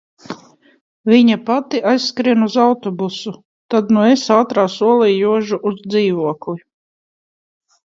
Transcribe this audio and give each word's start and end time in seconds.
Viņa 1.11 1.35
pati 1.49 1.81
aizskrien 1.91 2.45
uz 2.47 2.55
autobusu. 2.63 3.35
Tad 3.75 3.93
nu 3.99 4.07
es 4.15 4.25
ātrā 4.39 4.65
solī 4.79 5.13
jožu 5.19 5.63
uz 5.73 5.79
dzīvokli. 5.87 6.59